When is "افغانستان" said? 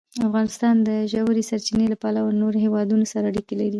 0.27-0.75